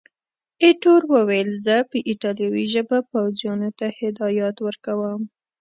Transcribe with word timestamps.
ایټور 0.63 1.01
وویل، 1.13 1.49
زه 1.65 1.75
په 1.89 1.97
ایټالوي 2.09 2.65
ژبه 2.73 2.97
پوځیانو 3.11 3.69
ته 3.79 3.85
هدایات 3.99 4.57
ورکوم. 4.61 5.21